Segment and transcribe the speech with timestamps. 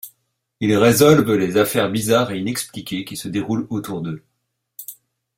[0.61, 4.23] Ils résolvent les affaires bizarres et inexpliquées qui se déroulent autour d'eux.